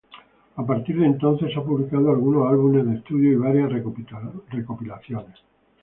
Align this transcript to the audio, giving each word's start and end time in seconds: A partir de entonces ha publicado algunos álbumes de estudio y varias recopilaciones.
A 0.55 0.65
partir 0.65 0.97
de 0.97 1.05
entonces 1.05 1.55
ha 1.55 1.63
publicado 1.63 2.09
algunos 2.09 2.49
álbumes 2.51 2.87
de 2.87 2.95
estudio 2.95 3.33
y 3.33 3.35
varias 3.35 3.71
recopilaciones. 3.71 5.37